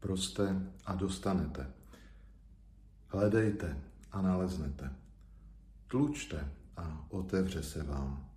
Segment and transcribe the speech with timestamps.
[0.00, 1.72] Proste a dostanete.
[3.08, 3.80] Hledejte
[4.12, 4.90] a naleznete.
[5.86, 8.28] Tlučte a otevře se vám.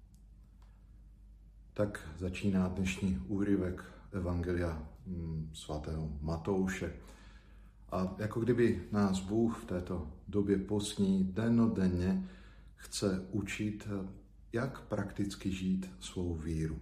[1.73, 6.93] Tak začíná dnešní úryvek Evangelia mm, svatého Matouše.
[7.91, 12.29] A jako kdyby nás Bůh v této době posní denodenně
[12.75, 13.87] chce učit,
[14.53, 16.79] jak prakticky žít svou víru.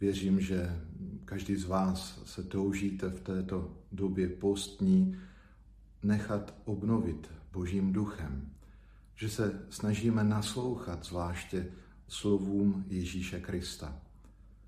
[0.00, 0.80] Věřím, že
[1.24, 5.16] každý z vás se toužíte v této době postní
[6.02, 8.50] nechat obnovit Božím duchem,
[9.14, 11.66] že se snažíme naslouchat zvláště
[12.08, 13.96] slovům Ježíše Krista.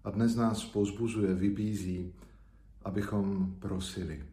[0.05, 2.13] A dnes nás pozbuzuje, vybízí,
[2.85, 4.25] abychom prosili.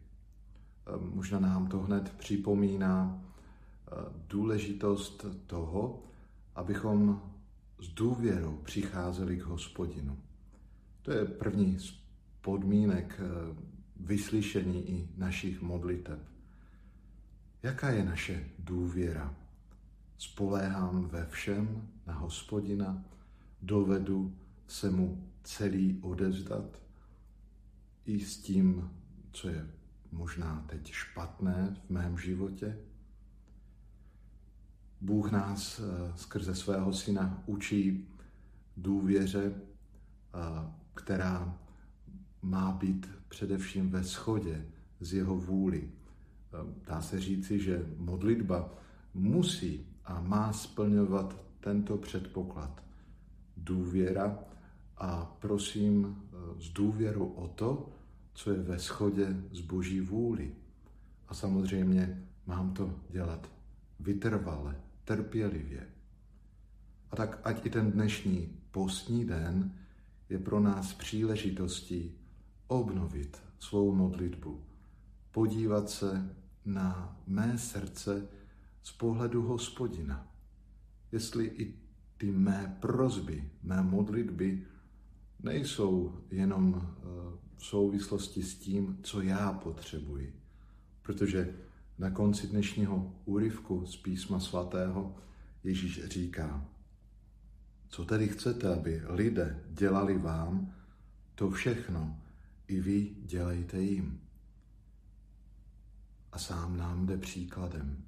[1.00, 3.24] Možná nám to hned připomíná
[4.28, 6.02] důležitost toho,
[6.54, 7.22] abychom
[7.80, 10.16] s důvěrou přicházeli k hospodinu.
[11.08, 11.92] To je první z
[12.40, 13.56] podmínek eh,
[14.00, 16.18] vyslyšení i našich modliteb.
[17.62, 19.34] Jaká je naše důvěra?
[20.18, 23.04] Spoléhám ve všem na hospodina,
[23.62, 26.82] dovedu se mu celý odevzdat
[28.04, 28.90] i s tím,
[29.32, 29.66] co je
[30.12, 32.78] možná teď špatné v mém životě.
[35.00, 38.08] Bůh nás eh, skrze svého syna učí
[38.76, 39.54] důvěře,
[40.98, 41.58] která
[42.42, 44.66] má být především ve shodě
[45.00, 45.88] s jeho vůli.
[46.86, 48.74] Dá se říci, že modlitba
[49.14, 52.82] musí a má splňovat tento předpoklad.
[53.56, 54.38] Důvěra
[54.96, 56.22] a prosím
[56.58, 57.88] s důvěrou o to,
[58.34, 60.54] co je ve shodě s boží vůli.
[61.28, 63.50] A samozřejmě mám to dělat
[64.00, 65.86] vytrvale, trpělivě.
[67.10, 69.72] A tak ať i ten dnešní postní den
[70.28, 72.12] je pro nás příležitostí
[72.66, 74.62] obnovit svou modlitbu,
[75.32, 78.28] podívat se na mé srdce
[78.82, 80.26] z pohledu hospodina.
[81.12, 81.74] Jestli i
[82.16, 84.66] ty mé prozby, mé modlitby
[85.42, 87.02] nejsou jenom eh,
[87.56, 90.40] v souvislosti s tím, co já potřebuji.
[91.02, 91.56] Protože
[91.98, 95.16] na konci dnešního úryvku z písma svatého
[95.64, 96.68] Ježíš říká,
[97.88, 100.74] co tedy chcete, aby lidé dělali vám,
[101.34, 102.18] to všechno
[102.68, 104.20] i vy dělejte jim.
[106.32, 108.04] A sám nám jde příkladem.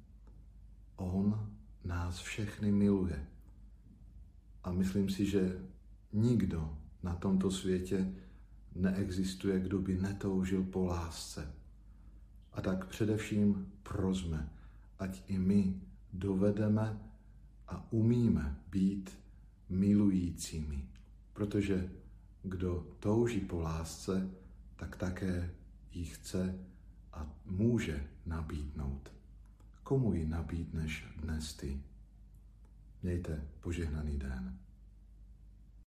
[0.97, 1.51] On
[1.85, 3.27] nás všechny miluje.
[4.65, 5.61] A myslím si, že
[6.13, 8.13] nikdo na tomto světě
[8.75, 11.55] neexistuje, kdo by netoužil po lásce.
[12.53, 14.53] A tak především prozme,
[14.99, 15.81] ať i my
[16.13, 16.99] dovedeme
[17.69, 19.20] a umíme být
[19.71, 20.89] milujícími,
[21.33, 21.91] protože
[22.43, 24.31] kdo touží po lásce,
[24.77, 25.51] tak také
[25.93, 26.59] ji chce
[27.13, 29.13] a může nabídnout.
[29.83, 31.83] Komu ji nabídneš dnes ty?
[33.03, 34.59] Mějte požehnaný den.